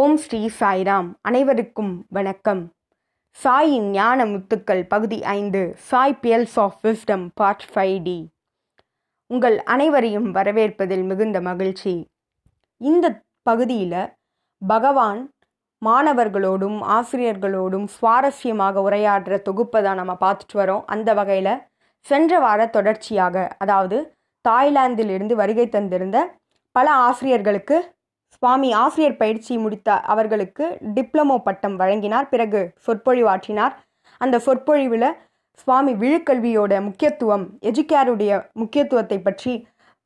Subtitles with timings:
[0.00, 1.08] ஓம் ஸ்ரீ சாய்ராம்.
[1.20, 2.60] அனைவருக்கும் வணக்கம்.
[3.38, 8.16] சாயின் ஞான முத்துக்கள் பகுதி ஐந்து Sai pearls of wisdom part five D
[9.26, 11.94] உங்கள் அனைவரையும் வரவேற்பதில் மிகுந்த மகிழ்ச்சி.
[12.80, 14.10] இந்த பகுதியில்
[14.62, 15.22] பகவான்
[15.86, 20.84] மாணவர்களோடும் ஆசிரியர்களோடும் சுவாரஸ்யமாக உரையாடுற தொகுப்பை தான் நம்ம பார்த்துட்டு வரோம்.
[20.86, 21.54] அந்த வகையில்
[22.00, 23.98] சென்ற வார தொடர்ச்சியாக அதாவது
[24.48, 26.28] தாய்லாந்திலிருந்து வருகை தந்திருந்த
[26.76, 27.76] பல ஆசிரியர்களுக்கு
[28.34, 30.64] சுவாமி ஆசிரியர் பயிற்சி முடித்த அவர்களுக்கு
[30.96, 32.26] டிப்ளமோ பட்டம் வழங்கினார்.
[32.32, 33.74] பிறகு சொற்பொழிவாற்றினார்
[34.20, 35.08] அந்த சொற்பொழிவில்
[35.60, 39.52] சுவாமி விழுக்கல்வியோட முக்கியத்துவம் எஜுகேருடைய முக்கியத்துவத்தை பற்றி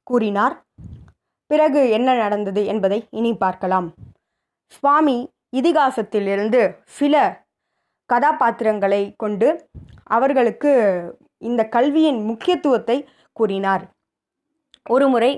[0.07, 0.55] கூறினார்.
[1.51, 3.89] பிறகு என்ன நடந்தது என்பதை இனி பார்க்கலாம்.
[4.77, 5.17] சுவாமி
[5.59, 6.63] இதிகாசத்திலிருந்து
[6.99, 7.15] சில
[8.11, 9.49] கதாபாத்திரங்களை கொண்டு
[10.17, 10.73] அவர்களுக்கு
[11.49, 12.97] இந்த கல்வியின் முக்கியத்துவத்தை
[13.37, 13.85] கூறினார்.
[14.95, 15.31] ஒருமுறை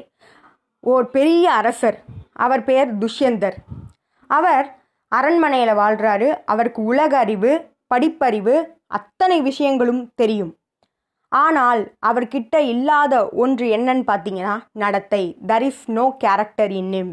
[0.85, 1.99] ஓர் பெரிய அரசர்
[2.39, 3.57] அவர் பெயர் துஷ்யந்தர்.
[4.31, 4.67] அவர்
[5.13, 7.53] அரண்மனையில் வாழ்கிறாரு அவருக்கு உலக அறிவு
[7.95, 10.53] படிப்பறிவு அத்தனை விஷயங்களும் தெரியும்.
[11.33, 13.15] ஆனால் அவர்கிட்ட இல்லாத
[13.45, 15.23] ஒன்று என்னன்னு பார்த்தீங்கன்னா நடத்தை.
[15.47, 17.13] There is no character in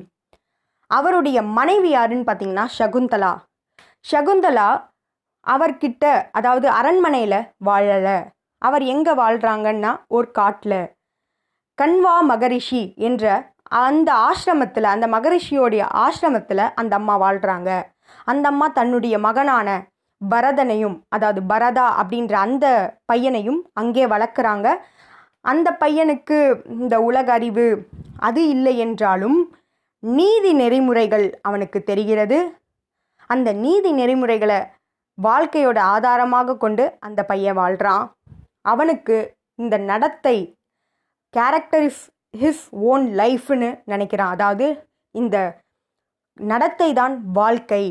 [0.92, 3.34] அவருடைய மனைவி யாருன்னு பார்த்தீங்கன்னா சகுந்தலா.
[4.06, 4.70] சகுந்தலா
[5.48, 8.18] அவர்கிட்ட அதாவது அரண்மனையில் வாழலை.
[8.62, 10.82] அவர் எங்கே வாழ்கிறாங்கன்னா ஒரு காட்டில்.
[11.78, 17.72] கன்வா மகரிஷி என்ற அந்த ஆசிரமத்தில் அந்த மகரிஷியோடைய ஆசிரமத்தில் அந்த அம்மா வாழ்கிறாங்க
[18.26, 19.70] அந்த அம்மா தன்னுடைய மகனான
[20.22, 22.66] பரதனையும் அதாவது பரதா அப்படின்ற அந்த
[23.06, 24.68] பையனையும் அங்கே வளர்க்குறாங்க.
[25.42, 27.66] அந்த பையனுக்கு இந்த உலக அறிவு
[28.20, 29.38] அது இல்லை என்றாலும்
[30.04, 32.38] நீதி நெறிமுறைகள் அவனுக்கு தெரிகிறது.
[33.30, 34.60] அந்த நீதி நெறிமுறைகளை
[35.18, 38.06] வாழ்க்கையோட ஆதாரமாக கொண்டு அந்த பையன் வாழ்கிறான்
[38.62, 39.18] அவனுக்கு
[39.56, 40.38] இந்த நடத்தை
[41.34, 42.04] கேரக்டரிஸ்
[42.42, 44.34] ஹிஸ் ஓன் லைஃப்னு நினைக்கிறான்.
[44.36, 44.66] அதாவது
[45.16, 45.38] இந்த
[46.40, 47.84] நடத்தை தான் வாழ்க்கை.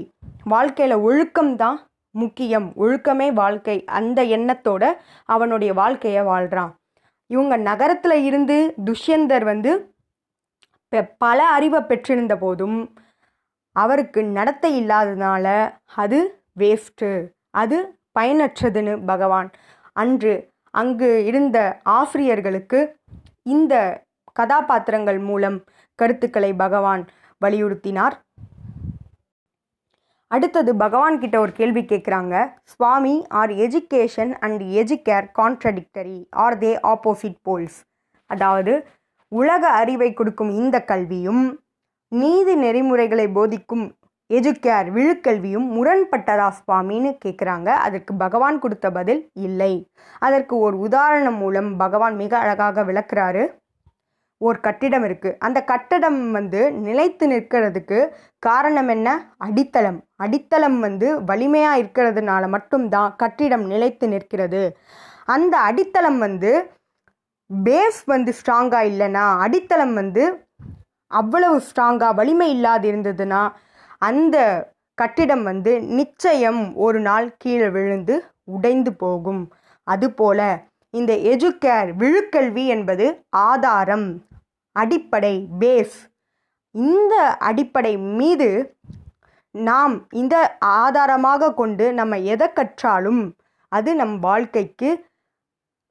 [0.55, 1.79] வாழ்க்கையில் ஒழுக்கம் தான்
[2.15, 2.67] முக்கியம்.
[2.85, 3.77] ஒழுக்கமே வாழ்க்கை.
[3.99, 4.85] அந்த எண்ணத்தோட
[5.35, 6.73] அவனுடைய வாழ்க்கையை வாழ்கிறான்
[7.31, 8.57] இவங்க நகரத்தில் இருந்து
[8.89, 9.73] துஷ்யந்தர் வந்து
[11.23, 12.79] பல அறிவை பெற்றிருந்த போதும்
[13.77, 15.47] அவருக்கு நடத்தை இல்லாததுனால
[16.03, 16.19] அது
[16.61, 17.09] வேஸ்ட்டு
[17.63, 17.77] அது
[18.19, 19.49] பயனற்றதுன்னு பகவான்.
[20.03, 20.35] அன்று
[20.75, 21.59] அங்கு இருந்த
[21.99, 22.81] ஆசிரியர்களுக்கு
[23.55, 23.75] இந்த
[24.39, 25.59] கதாபாத்திரங்கள் மூலம்
[25.99, 27.03] கருத்துக்களை பகவான்
[27.41, 28.15] வலியுறுத்தினார்.
[30.31, 37.39] அடுத்தது பகவான் கிட்ட ஒரு கேள்வி கேட்குறாங்க Swami are education and educare contradictory are they opposite
[37.49, 37.77] poles
[38.31, 38.73] அதாவது
[39.33, 41.45] உலக அறிவை கொடுக்கும் இந்த கல்வியும்
[42.13, 43.87] நீதி நெறிமுறைகளை போதிக்கும்
[44.31, 49.73] எஜுகேர் விழுக்கல்வியும் முரண்பட்டதா சுவாமின்னு கேட்குறாங்க அதற்கு பகவான் கொடுத்த பதில் இல்லை.
[50.19, 53.45] அதற்கு ஒரு உதாரணம் மூலம் பகவான் மிக அழகாக விளக்குறாரு.
[54.41, 57.99] ஒரு கட்டிடம் இருக்குது அந்த கட்டடம் வந்து நிலைத்து நிற்கிறதுக்கு
[58.39, 59.09] காரணம் என்ன?
[59.39, 59.99] அடித்தளம்.
[60.17, 64.63] அடித்தளம் வந்து வலிமையாக இருக்கிறதுனால மட்டும்தான் கட்டிடம் நிலைத்து நிற்கிறது.
[65.27, 66.53] அந்த அடித்தளம் வந்து
[67.51, 70.25] பேஸ் வந்து ஸ்ட்ராங்காக இல்லைன்னா அடித்தளம் வந்து
[71.11, 73.43] அவ்வளவு ஸ்ட்ராங்காக வலிமை இல்லாது இருந்ததுன்னா
[73.99, 74.37] அந்த
[74.99, 78.15] கட்டிடம் வந்து நிச்சயம் ஒரு நாள் கீழே விழுந்து
[78.45, 79.43] உடைந்து போகும்.
[79.87, 80.47] அதுபோல்
[80.95, 83.07] இந்த எஜுகேர் விழுக்கல்வி என்பது
[83.45, 84.09] ஆதாரம்
[84.77, 85.97] அடிப்படை பேஸ்
[86.75, 88.49] இந்த அடிப்படை மீது
[89.55, 90.37] நாம் இந்த
[90.77, 93.23] ஆதாரமாக கொண்டு நம்ம எதை கற்றாலும்
[93.73, 94.91] அது நம் வாழ்க்கைக்கு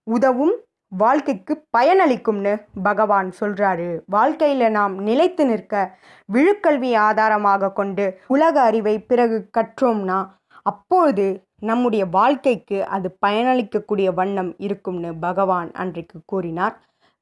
[0.08, 0.56] உதவும்
[0.92, 2.54] வாழ்க்கைக்கு பயனளிக்கும்னு
[2.84, 5.76] பகவான் சொல்கிறாரு வாழ்க்கையில் நாம் நிலைத்து நிற்க
[6.30, 10.20] விழுக்கல்வி ஆதாரமாக கொண்டு உலக அறிவை பிறகு கற்றோம்னா
[10.66, 11.28] அப்பொழுது
[11.70, 16.76] நம்முடைய வாழ்க்கைக்கு அது பயனளிக்கக்கூடிய வண்ணம் இருக்கும்னு பகவான் அன்றைக்கு கூறினார்.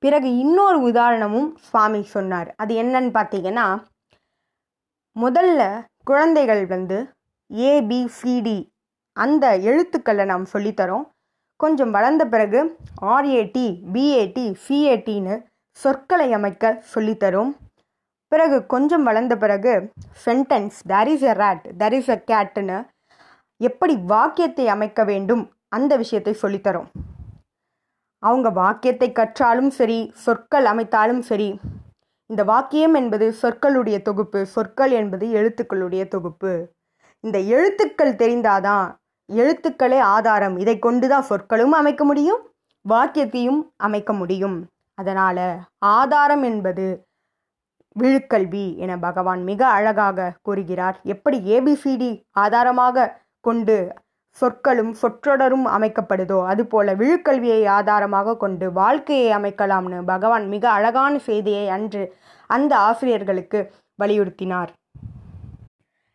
[0.04, 2.50] பிறகு இன்னொரு உதாரணமும் சுவாமி சொன்னார்.
[2.58, 3.68] அது என்னன்னு பார்த்தீங்கன்னா
[5.16, 5.62] முதல்ல
[6.04, 6.98] குழந்தைகள் வந்து
[7.54, 8.58] ஏபிசிடி
[9.18, 11.06] அந்த எழுத்துக்களை நாம் சொல்லித்தரோம்.
[11.64, 12.60] கொஞ்சம் வளர்ந்த பிறகு
[13.02, 15.36] ஆர்ஏடி பிஏடி சிஏடின்னு
[15.78, 17.52] சொற்களை அமைக்க சொல்லித்தரும்.
[18.32, 19.74] பிறகு கொஞ்சம் வளர்ந்த பிறகு
[20.26, 22.78] sentence there is a rat there is a கேட்டுன்னு
[23.68, 25.44] எப்படி வாக்கியத்தை அமைக்க வேண்டும்
[25.78, 26.88] அந்த விஷயத்தை சொல்லித்தரும்.
[28.24, 31.50] அவங்க வாக்கியத்தை கற்றாலும் சரி சொற்கள் அமைத்தாலும் சரி
[32.30, 36.52] இந்த வாக்கியம் என்பது சொற்களுடைய தொகுப்பு சொற்கள் என்பது எழுத்துக்களுடைய தொகுப்பு.
[37.24, 38.88] இந்த எழுத்துக்கள் தெரிந்தாதான்
[39.30, 40.56] எழுத்துக்களே ஆதாரம்.
[40.58, 42.42] இதை கொண்டு தான் சொற்களும் அமைக்க முடியும்
[42.86, 44.58] வாக்கியத்தையும் அமைக்க முடியும்.
[44.98, 45.46] அதனால்
[45.96, 46.86] ஆதாரம் என்பது
[47.96, 50.98] விழுக்கல்வி என பகவான் மிக அழகாக கூறுகிறார்.
[51.14, 52.12] எப்படி ஏபிசிடி
[52.44, 53.06] ஆதாரமாக
[53.48, 53.76] கொண்டு
[54.38, 56.38] சொற்களும் சொற்றொடரும் அமைக்கப்படுதோ?
[56.52, 62.04] அதுபோல விழுக்கல்வியை ஆதாரமாக கொண்டு வாழ்க்கையை அமைக்கலாம்னு பகவான் மிக அழகான செய்தியை அன்று
[62.50, 63.60] அந்த ஆசிரியர்களுக்கு
[64.00, 64.72] வலியுறுத்தினார்.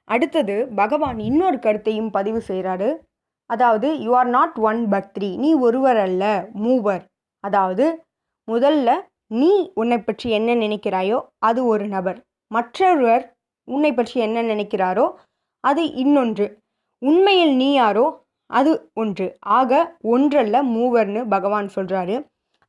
[0.09, 2.91] அடுத்தது பகவான் இன்னொரு கருத்தையும் பதிவு செய்கிறாரு
[3.51, 6.25] அதாவது you are not one but three நீ ஒருவர் அல்ல
[6.65, 7.05] மூவர்.
[7.45, 7.85] அதாவது
[8.49, 8.91] முதல்ல
[9.41, 11.19] நீ உன்னை பற்றி என்ன நினைக்கிறாயோ
[11.49, 12.19] அது ஒரு நபர்.
[12.51, 13.25] மற்றொருவர்
[13.69, 15.07] உன்னை பற்றி என்ன நினைக்கிறாரோ
[15.65, 16.47] அது இன்னொன்று.
[17.03, 18.07] உண்மையில் நீ யாரோ?
[18.51, 19.27] அது ஒன்று.
[19.59, 19.71] ஆக
[20.15, 22.17] ஒன்றல்ல மூவர்னு பகவான் சொல்கிறாரு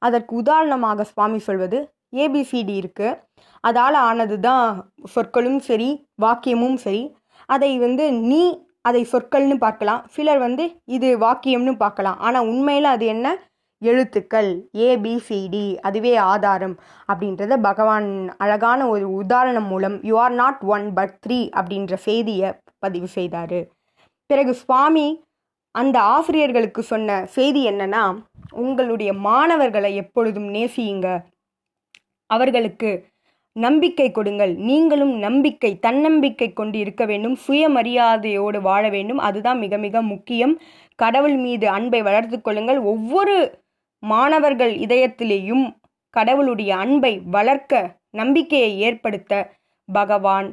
[0.01, 1.77] அதற்கு உதாரணமாக சுவாமி சொல்வது
[2.23, 3.17] ஏபிசிடி இருக்குது
[3.63, 4.67] அதால் ஆனது தான்
[5.13, 5.89] சொற்களும் சரி
[6.21, 7.03] வாக்கியமும் சரி.
[7.49, 8.41] அதை வந்து நீ
[8.81, 10.01] அதை சொற்கள்னு பார்க்கலாம்.
[10.15, 10.65] சிலர் வந்து
[10.95, 12.19] இது வாக்கியம்னு பார்க்கலாம்.
[12.19, 13.27] ஆனால் உண்மையில் அது என்ன?
[13.81, 14.51] எழுத்துக்கள்.
[14.87, 16.75] ஏபிசிடி அதுவே ஆதாரம்
[17.09, 18.07] அப்படின்றத பகவான்
[18.37, 22.49] அழகான ஒரு உதாரணம் மூலம் you are not one but three அப்படின்ற செய்தியை
[22.85, 23.59] பதிவு செய்தார்.
[24.29, 25.23] பிறகு சுவாமி
[25.71, 28.03] அந்த ஆசிரியர்களுக்கு சொன்ன செய்தி என்னன்னா
[28.53, 31.07] உங்களுடைய மாணவர்களை எப்பொழுதும் நேசியுங்க.
[32.29, 32.89] அவர்களுக்கு
[33.55, 34.55] நம்பிக்கை கொடுங்கள்.
[34.55, 37.37] நீங்களும் நம்பிக்கை தன்னம்பிக்கை கொண்டு இருக்க வேண்டும்.
[37.47, 39.17] சுயமரியாதையோடு வாழ வேண்டும்.
[39.17, 40.59] அதுதான் மிக மிக முக்கியம்.
[40.95, 42.79] கடவுள் மீது அன்பை வளர்த்து கொள்ளுங்கள்.
[42.79, 43.63] ஒவ்வொரு
[44.03, 45.65] மாணவர்கள் இதயத்திலேயும்
[46.13, 49.33] கடவுளுடைய அன்பை வளர்க்க நம்பிக்கையை ஏற்படுத்த
[49.93, 50.47] பகவான்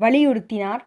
[0.00, 0.82] வலியுறுத்தினார்.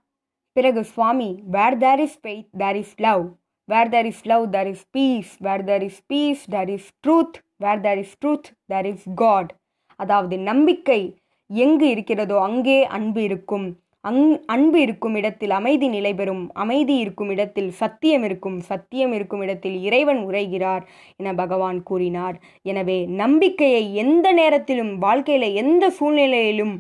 [0.56, 3.24] பிறகு Swami where there is faith there is love
[3.70, 7.82] where there is love there is peace where there is peace there is truth where
[7.82, 9.52] there is truth there is God
[10.00, 11.02] அதாவது நம்பிக்கை
[11.50, 13.66] எங்கு இருக்கிறதோ அங்கே அன்பு இருக்கும்.
[14.04, 16.44] அங் அன்பு இருக்கும் இடத்தில் அமைதி நிலை பெறும்.
[16.54, 18.60] அமைதி இருக்கும் இடத்தில் சத்தியம் இருக்கும்.
[18.62, 20.84] சத்தியம் இருக்கும் இடத்தில் இறைவன் உரைகிறார்
[21.18, 22.38] என பகவான் கூறினார்.
[22.62, 26.76] எனவே நம்பிக்கையை எந்த நேரத்திலும் வாழ்க்கையில் எந்த சூழ்நிலையிலும்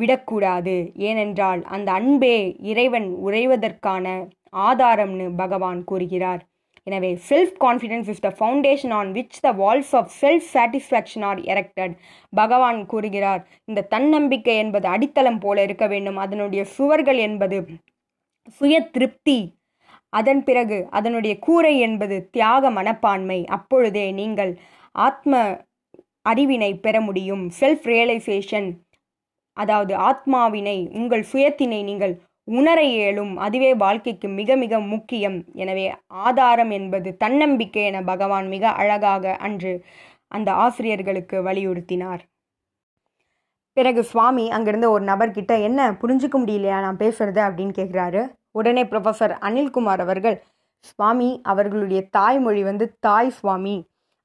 [0.00, 0.74] விடக்கூடாது.
[0.94, 2.36] ஏனென்றால் அந்த அன்பே
[2.72, 4.06] இறைவன் உறைவதற்கான
[4.68, 6.42] ஆதாரம்னு பகவான் கூறுகிறார்.
[6.86, 11.94] எனவே self confidence is the foundation on which the walls of self satisfaction are erected
[12.30, 16.16] பகவான் கூறுகிறார் இந்த தன்னம்பிக்கை என்பது அடித்தளம் போல இருக்க வேண்டும்.
[16.16, 17.58] அதனுடைய சுவர்கள் என்பது
[18.58, 19.38] சுய திருப்தி.
[20.08, 23.44] அதன் பிறகு அதனுடைய கூரை என்பது தியாக மனப்பான்மை.
[23.56, 24.52] அப்பொழுதே நீங்கள்
[24.92, 25.40] ஆத்ம
[26.28, 27.44] அறிவினை பெற முடியும்.
[27.60, 28.68] செல்ஃப் ரியலைசேஷன்
[29.56, 32.14] அதாவது ஆத்மாவினை உங்கள் சுயத்தினை நீங்கள்
[32.48, 33.32] உணர இயலும்.
[33.36, 35.38] அதுவே வாழ்க்கைக்கு மிக மிக முக்கியம்.
[35.54, 35.86] எனவே
[36.26, 39.72] ஆதாரம் என்பது தன்னம்பிக்கை என பகவான் மிக அழகாக அன்று
[40.32, 42.22] அந்த ஆசிரியர்களுக்கு வலியுறுத்தினார்.
[43.76, 46.78] பிறகு சுவாமி அங்கிருந்த ஒரு நபர்கிட்ட என்ன புரிஞ்சுக்க முடியலையா?
[46.80, 47.40] நான் பேசுறது?
[47.48, 50.36] அப்படின்னு கேட்குறாரு உடனே ப்ரொஃபஸர் அனில்குமார் அவர்கள்
[50.80, 53.76] சுவாமி அவர்களுடைய தாய்மொழி வந்து தாய் சுவாமி.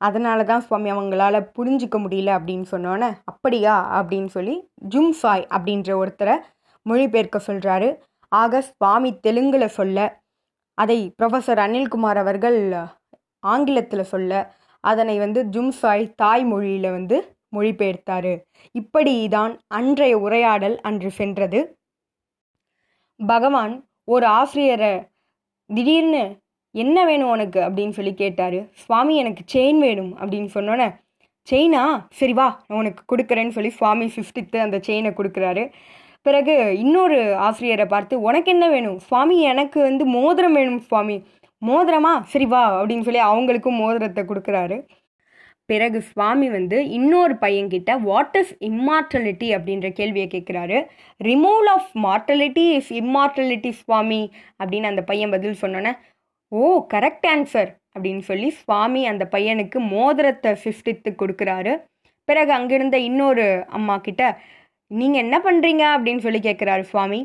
[0.01, 3.75] அதனால தான் சுவாமி அவங்களால புரிஞ்சிக்க முடியல அப்படின்னு சொன்னோன்னே அப்படியா?
[3.99, 4.55] அப்படின்னு சொல்லி
[4.89, 6.35] ஜும் சாய் அப்படின்ற ஒருத்தரை
[6.85, 7.89] மொழிபெயர்க்க சொல்கிறாரு
[8.31, 9.97] ஆக சுவாமி தெலுங்கில் சொல்ல
[10.77, 12.59] அதை ப்ரொஃபஸர் அனில்குமார் அவர்கள்
[13.43, 14.31] ஆங்கிலத்தில் சொல்ல
[14.83, 17.17] அதனை வந்து ஜும்சாய் தாய்மொழியில் வந்து
[17.55, 18.33] மொழிபெயர்த்தார்.
[18.75, 21.59] இப்படி தான் அன்றைய உரையாடல் அன்று சென்றது.
[23.19, 24.93] பகவான் ஒரு ஆசிரியரை
[25.69, 26.23] திடீர்னு
[26.71, 28.59] என்ன வேணும் உனக்கு அப்படின்னு சொல்லி கேட்டார்.
[28.71, 30.87] சுவாமி எனக்கு செயின் வேணும் அப்படின்னு சொன்னோன்னே
[31.51, 35.71] செயினா சரி வா நான் உனக்கு கொடுக்குறேன்னு சொல்லி சுவாமி ஃபிஃப்டித்து அந்த செயினை கொடுக்குறாரு.
[36.21, 38.99] பிறகு இன்னொரு ஆசிரியரை பார்த்து உனக்கு என்ன வேணும்?
[38.99, 41.23] சுவாமி எனக்கு வந்து மோதிரம் வேணும் சுவாமி.
[41.65, 42.21] மோதிரமா?
[42.21, 44.87] சரி வா அப்படின்னு சொல்லி அவங்களுக்கும் மோதிரத்தை கொடுக்குறாரு.
[45.65, 50.87] பிறகு சுவாமி வந்து இன்னொரு பையன்கிட்ட வாட் இஸ் இம்மார்டலிட்டி அப்படின்ற கேள்வியை கேட்குறாரு.
[51.23, 54.31] Removal of mortality is immortality Swami.
[54.63, 55.93] அப்படின்னு அந்த பையன் பதில் சொன்னோன்னே
[56.53, 61.73] ஓ கரெக்ட் ஆன்சர் அப்படின்னு சொல்லி சுவாமி அந்த பையனுக்கு மோதிரத்தை ஃபிஃப்டித்து கொடுக்குறாரு.
[62.23, 64.39] பிறகு அங்கிருந்த இன்னொரு அம்மா கிட்ட
[64.87, 67.19] நீங்கள் என்ன பண்ணுறீங்க அப்படின்னு சொல்லி கேட்குறாரு சுவாமி.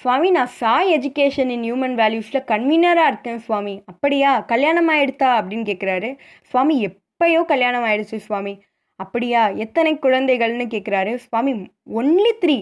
[0.00, 3.82] சுவாமி நான் சாய் எஜுகேஷன் இன் ஹியூமன் வேல்யூஸில் கன்வீனராக இருக்கேன் சுவாமி.
[3.86, 4.40] அப்படியா?
[4.40, 5.30] கல்யாணம் ஆயிடுதா?
[5.40, 6.18] அப்படின்னு கேட்குறாரு.
[6.42, 8.62] சுவாமி எப்பயோ கல்யாணம் ஆயிடுச்சு சுவாமி.
[8.96, 9.48] அப்படியா?
[9.48, 10.66] எத்தனை குழந்தைகள்னு?
[10.74, 11.14] கேட்குறாரு.
[11.14, 11.52] சுவாமி
[11.94, 12.58] ஒன்லி த்ரீ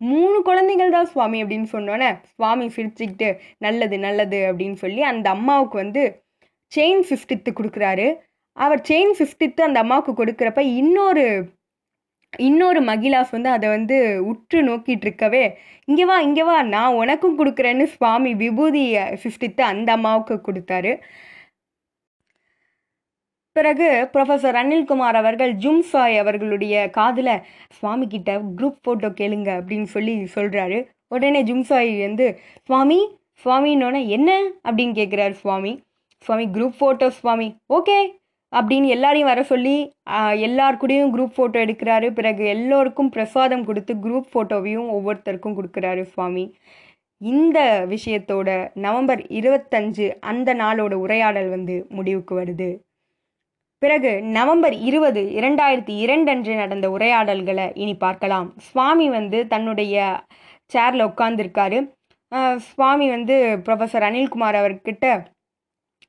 [0.00, 3.28] மூணு குழந்தைகள் தான் சுவாமி அப்படின்னு சொன்னோன்னே சுவாமி சிரிச்சுக்கிட்டு
[3.64, 6.02] நல்லது நல்லது அப்படின்னு சொல்லி அந்த அம்மாவுக்கு வந்து
[6.72, 8.06] செயின் ஃபிஃப்டித்து கொடுக்குறாரு.
[8.56, 11.26] அவர் செயின் ஃபிஃப்டித்து அந்த அம்மாவுக்கு கொடுக்குறப்ப இன்னொரு
[12.32, 13.96] இன்னொரு மகிலாஸ் வந்து அதை வந்து
[14.30, 15.44] உற்று நோக்கிட்டு இருக்கவே
[15.88, 18.82] இங்கே வா இங்கே வா நான் உனக்கும் கொடுக்குறேன்னு சுவாமி விபூதி
[19.22, 20.92] ஃபிஃப்டித்து அந்த அம்மாவுக்கு கொடுத்தாரு.
[23.52, 27.32] பிறகு ப்ரொஃபஸர் அனில்குமார் அவர்கள் ஜும் சாய் அவர்களுடைய காதில்
[27.70, 34.30] சுவாமி கிட்ட குரூப் ஃபோட்டோ கேளுங்க அப்படின்னு சொல்லி சொல்கிறாரு உடனே ஜும் சாய் வந்து சுவாமி சுவாமின்னொன்னே என்ன?
[34.64, 35.82] அப்படின்னு கேட்குறாரு Swami.
[36.24, 37.56] Swami group photo Swami.
[37.74, 37.98] Okay.
[38.52, 39.74] அப்படின்னு எல்லாரையும் வர சொல்லி
[40.40, 42.10] எல்லார் கூடயும் குரூப் ஃபோட்டோ எடுக்கிறாரு.
[42.10, 46.44] பிறகு எல்லோருக்கும் பிரசாதம் கொடுத்து குரூப் ஃபோட்டோவையும் ஒவ்வொருத்தருக்கும் கொடுக்குறாரு சுவாமி.
[47.20, 52.70] இந்த விஷயத்தோட நவம்பர் இருபத்தஞ்சு அந்த நாளோட உரையாடல் வந்து முடிவுக்கு வருது.
[53.82, 58.48] பிறகு நவம்பர் இருபது இரண்டாயிரத்தி இரண்டு அன்று நடந்த உரையாடல்களை இனி பார்க்கலாம்.
[58.68, 59.94] சுவாமி வந்து தன்னுடைய
[60.72, 61.78] சேரில் உட்காந்துருக்காரு
[62.66, 65.06] சுவாமி வந்து ப்ரொஃபஸர் அனில்குமார் அவர்கிட்ட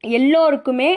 [0.04, 0.90] எல்லோருக்குமே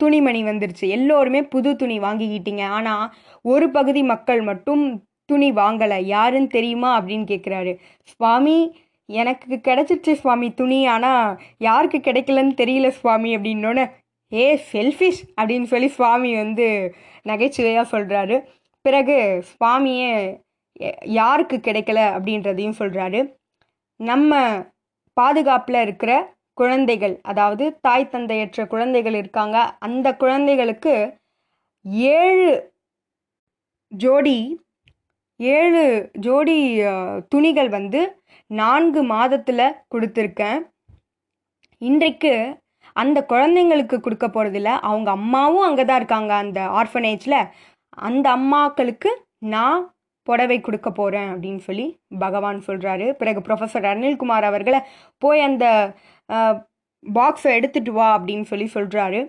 [0.00, 0.84] துணிமணி வந்துருச்சு.
[0.96, 2.64] எல்லோருமே புது துணி வாங்கிக்கிட்டீங்க.
[2.78, 3.06] ஆனால்
[3.44, 4.84] ஒரு பகுதி மக்கள் மட்டும்
[5.30, 5.98] துணி வாங்கலை.
[6.14, 7.72] யாருன்னு தெரியுமா அப்படின்னு கேட்குறாரு
[8.12, 8.58] சுவாமி
[9.08, 10.80] எனக்கு கிடைச்சிருச்சு சுவாமி துணி.
[10.94, 13.84] ஆனால் யாருக்கு கிடைக்கலன்னு தெரியல சுவாமி அப்படின்னோடனே
[14.32, 18.36] ஏ செல்ஃபிஷ் அப்படின்னு சொல்லி சுவாமி வந்து நகைச்சுவையாக சொல்கிறாரு
[18.84, 19.16] பிறகு
[19.50, 20.40] சுவாமியே
[21.02, 23.20] யாருக்கு கிடைக்கல அப்படின்றதையும் சொல்கிறாரு
[24.00, 24.32] நம்ம
[25.16, 26.12] பாதுகாப்பில் இருக்கிற
[26.54, 29.58] குழந்தைகள் அதாவது தாய் தந்தையற்ற குழந்தைகள் இருக்காங்க.
[29.78, 30.94] அந்த குழந்தைகளுக்கு
[32.14, 32.50] ஏழு
[33.92, 34.38] ஜோடி
[35.36, 35.84] ஏழு
[36.18, 36.58] ஜோடி
[37.28, 38.00] துணிகள் வந்து
[38.50, 40.60] நான்கு மாதத்தில் கொடுத்துருக்கேன்.
[41.82, 42.34] இன்றைக்கு
[42.96, 47.38] அந்த குழந்தைங்களுக்கு கொடுக்க போகிறதில்ல அவங்க அம்மாவும் அங்கே தான் இருக்காங்க அந்த ஆர்ஃபனேஜில்
[48.08, 49.10] அந்த அம்மாக்களுக்கு
[49.54, 49.80] நான்
[50.26, 51.86] புடவை கொடுக்க போகிறேன் அப்படின்னு சொல்லி
[52.24, 54.80] பகவான் சொல்கிறாரு பிறகு ப்ரொஃபஸர் அனில்குமார் அவர்களை
[55.22, 55.64] போய் அந்த
[57.04, 59.20] பாக்ஸை எடுத்துகிட்டு வா அப்படின்னு சொல்லி சொல்கிறாரு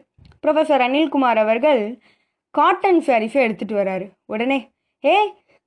[0.44, 1.82] ப்ரொஃபஸர் அனில்குமார் அவர்கள்
[2.56, 4.06] காட்டன் சாரீஸை எடுத்துகிட்டு வராரு.
[4.34, 4.58] உடனே
[5.04, 5.16] ஏ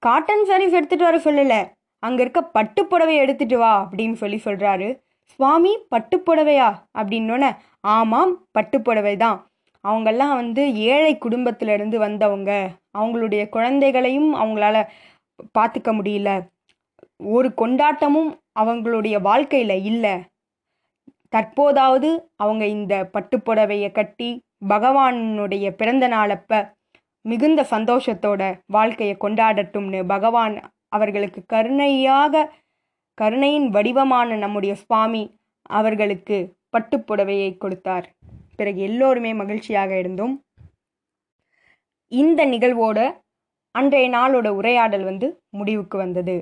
[0.03, 1.61] காட்டன் சாரீஸ் எடுத்துகிட்டு வர சொல்லலை.
[2.03, 4.89] அங்கே இருக்க பட்டு புடவை எடுத்துகிட்டு வா அப்படின்னு சொல்லி சொல்கிறாரு
[5.31, 6.69] சுவாமி பட்டு புடவையா?
[6.99, 7.51] அப்படின்னோடனே
[7.95, 9.39] ஆமாம் பட்டு புடவை தான்
[9.85, 12.51] அவங்கெல்லாம் வந்து ஏழை குடும்பத்திலிருந்து வந்தவங்க.
[12.99, 14.77] அவங்களுடைய குழந்தைகளையும் அவங்களால
[15.55, 16.31] பார்த்துக்க முடியல.
[17.35, 20.15] ஒரு கொண்டாட்டமும் அவங்களுடைய வாழ்க்கையில் இல்லை.
[21.31, 24.31] தற்போதாவது அவங்க இந்த பட்டுப்புடவையை கட்டி
[24.69, 26.61] பகவானுடைய பிறந்த நாளப்ப
[27.25, 30.55] மிகுந்த சந்தோஷத்தோட வாழ்க்கையை கொண்டாடட்டும்னு பகவான்
[30.89, 32.45] அவர்களுக்கு கருணையாக
[33.19, 35.23] கருணையின் வடிவமான நம்முடைய சுவாமி
[35.71, 36.39] அவர்களுக்கு
[36.77, 38.07] பட்டுப்புடவையை கொடுத்தார்.
[38.57, 40.35] பிறகு எல்லோருமே மகிழ்ச்சியாக இருந்தோம்
[42.13, 42.99] இந்த நிகழ்வோட
[43.75, 46.37] அன்றைய நாளோட உரையாடல் வந்து முடிவுக்கு வந்தது.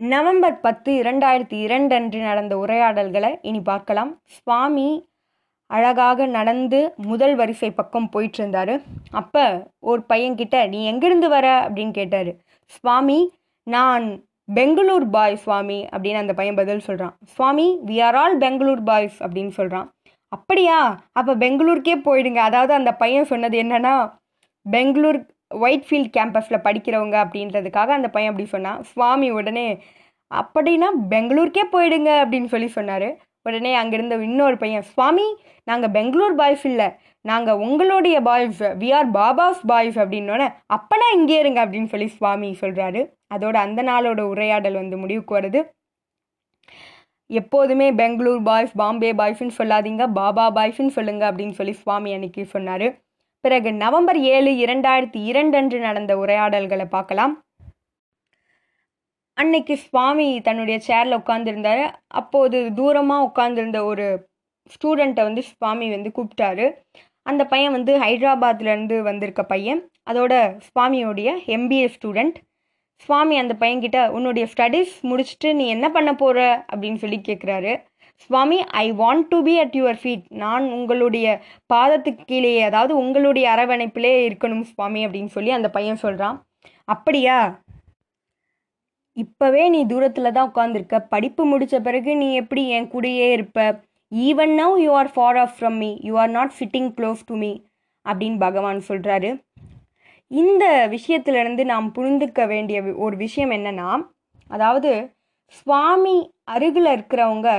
[0.00, 4.12] நவம்பர் பத்து இரண்டாயிரத்தி இரண்டு அன்று நடந்த உரையாடல்களை இனி பார்க்கலாம்.
[4.24, 5.08] சுவாமி
[5.70, 8.74] அழகாக நடந்து முதல் வரிசை பக்கம் போயிட்டு இருந்தாரு
[9.10, 9.44] அப்போ
[9.78, 11.46] ஒரு பையன்கிட்ட நீ எங்கிருந்து வர?
[11.68, 12.30] அப்படின்னு கேட்டார்.
[12.64, 13.18] சுவாமி
[13.66, 14.06] நான்
[14.54, 19.52] பெங்களூர் பாய் சுவாமி அப்படின்னு அந்த பையன் பதில் சொல்கிறான் Swami we are all Bangalore boys அப்படின்னு
[19.58, 19.88] சொல்கிறான்
[20.32, 20.78] அப்படியா?
[21.12, 22.40] அப்போ பெங்களூருக்கே போயிடுங்க.
[22.48, 23.94] அதாவது அந்த பையன் சொன்னது என்னன்னா
[24.66, 25.18] பெங்களூர்
[25.64, 28.80] ஒயிட்ஃபீல்ட் கேம்பஸில் படிக்கிறவங்க அப்படின்றதுக்காக அந்த பையன் அப்படி சொன்னான்.
[28.82, 29.66] சுவாமி உடனே
[30.30, 33.08] அப்படின்னா பெங்களூருக்கே போயிடுங்க அப்படின்னு சொல்லி சொன்னார்.
[33.48, 35.26] உடனே அங்கேருந்து இன்னொரு பையன் சுவாமி
[35.64, 36.88] நாங்கள் பெங்களூர் பாய்ஸ் இல்லை.
[37.30, 43.00] நாங்கள் உங்களுடைய boys we are Baba's boys அப்படின்னோடனே அப்பனா இங்கே இருங்க அப்படின்னு சொல்லி சுவாமி சொல்கிறாரு
[43.30, 45.60] அதோட அந்த நாளோட உரையாடல் வந்து முடிவுக்கு வருது.
[47.30, 52.86] எப்போதுமே பெங்களூர் பாய்ஸ் பாம்பே பாய்ஸ்ன்னு சொல்லாதீங்க பாபா பாய்ஸ்ன்னு சொல்லுங்க அப்படின்னு சொல்லி சுவாமி அன்னைக்கு சொன்னார்.
[53.44, 57.34] பிறகு நவம்பர் ஏழு இரண்டாயிரத்தி இரண்டு அன்று நடந்த உரையாடல்களை பார்க்கலாம்.
[59.36, 61.84] அன்னைக்கு சுவாமி தன்னுடைய சேரில் உட்காந்துருந்தாரு
[62.20, 64.06] அப்போது தூரமாக உட்காந்துருந்த ஒரு
[64.74, 66.66] ஸ்டூடெண்ட்டை வந்து சுவாமி வந்து கூப்பிட்டாரு.
[67.30, 69.80] அந்த பையன் வந்து ஹைதராபாத்லேருந்து வந்திருக்க பையன்.
[70.10, 70.34] அதோட
[70.66, 72.38] சுவாமியோடைய எம்பிஏ ஸ்டூடெண்ட்
[73.00, 77.72] சுவாமி அந்த பையன்கிட்ட உன்னுடைய ஸ்டடீஸ் முடிச்சுட்டு நீ என்ன பண்ண போகிற அப்படின்னு சொல்லி கேட்குறாரு
[78.18, 81.26] Swami I want to be at your feet நான் உங்களுடைய
[81.70, 86.36] பாதத்துக்கு கீழே அதாவது உங்களுடைய அரவணைப்பிலே இருக்கணும் சுவாமி அப்படின்னு சொல்லி அந்த பையன் சொல்கிறான்
[86.84, 87.38] அப்படியா?
[89.16, 93.58] இப்போவே நீ தூரத்தில் தான் உட்காந்துருக்க படிப்பு முடித்த பிறகு நீ எப்படி என் கூடயே இருப்ப?
[94.12, 97.52] Even now you are far off from me you are not sitting close to me
[98.06, 99.30] அப்படின்னு பகவான் சொல்கிறாரு
[100.30, 103.90] இந்த விஷயத்திலிருந்து நாம் புரிந்துக்க வேண்டிய ஒரு விஷயம் என்னன்னா
[104.50, 104.90] அதாவது
[105.56, 107.50] சுவாமி அருகில் இருக்கிறவங்க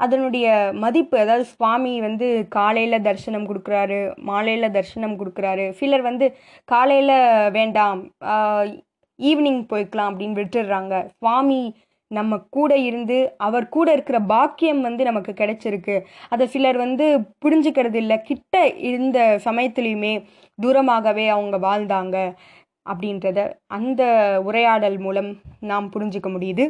[0.00, 6.26] அதனுடைய மதிப்பு அதாவது சுவாமி வந்து காலையில் தரிசனம் கொடுக்குறாரு மாலையில் தரிசனம் கொடுக்குறாரு சிலர் வந்து
[6.68, 7.16] காலையில்
[7.50, 8.00] வேண்டாம்
[9.18, 10.94] ஈவினிங் போய்க்கலாம் அப்படின்னு விட்டுடுறாங்க.
[11.18, 11.60] சுவாமி
[12.18, 15.96] நம்ம கூட இருந்து அவர் கூட இருக்கிற பாக்கியம் வந்து நமக்கு கிடைச்சிருக்கு.
[16.28, 17.06] அதை சிலர் வந்து
[17.44, 18.16] புரிஞ்சுக்கிறது இல்லை.
[18.22, 20.14] கிட்ட இருந்த சமயத்துலேயுமே
[20.62, 22.16] தூரமாகவே அவங்க வாழ்ந்தாங்க
[22.86, 23.38] அப்படின்றத
[23.78, 24.02] அந்த
[24.44, 25.30] உரையாடல் மூலம்
[25.72, 26.64] நாம் புரிஞ்சுக்க முடியுது.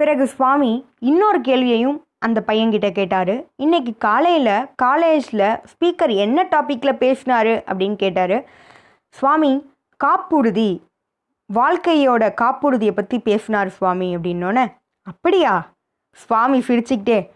[0.00, 0.72] பிறகு சுவாமி
[1.10, 3.34] இன்னொரு கேள்வியையும் அந்த பையன்கிட்ட கேட்டார்.
[3.64, 8.36] இன்னைக்கு காலையில் காலேஜில் ஸ்பீக்கர் என்ன டாப்பிக்கில் பேசினார் அப்படின்னு கேட்டார்.
[9.14, 9.52] சுவாமி
[10.00, 10.70] காப்புறுதி
[11.52, 14.64] வாழ்க்கையோட காப்புறுதியை பற்றி பேசினார் சுவாமி அப்படின்னோடனே
[15.02, 15.72] அப்படியா?
[16.16, 17.30] சுவாமி சிரிச்சுக்கிட்டே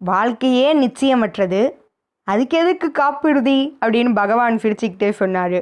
[0.00, 1.70] வாழ்க்கையே நிச்சயமற்றது.
[2.28, 3.78] அதுக்கு எதுக்கு காப்புறுதி?
[3.86, 5.58] அப்படின்னு பகவான் சிரிச்சுக்கிட்டே சொன்னார்.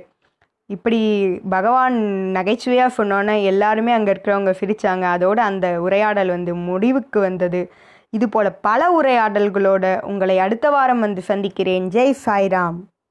[0.67, 1.01] இப்படி
[1.49, 1.97] பகவான்
[2.31, 7.73] நகைச்சுவையாக சொன்னோன்னே எல்லாருமே அங்கே இருக்கிறவங்க சிரித்தாங்க அதோட அந்த உரையாடல் வந்து முடிவுக்கு வந்தது.
[8.11, 11.89] இதுபோல் பல உரையாடல்களோட உங்களை அடுத்த வாரம் வந்து சந்திக்கிறேன்.
[11.89, 12.79] ஜெய் சாய்ராம்.